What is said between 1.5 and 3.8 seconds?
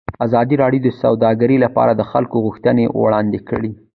لپاره د خلکو غوښتنې وړاندې کړي.